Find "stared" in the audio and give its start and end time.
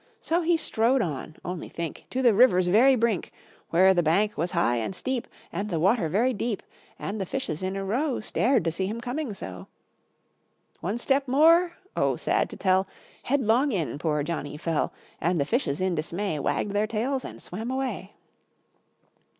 8.19-8.63